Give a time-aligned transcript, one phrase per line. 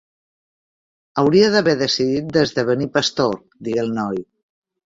[1.23, 4.23] "Hauria d'haver decidit d'esdevenir pastor", digué el noi.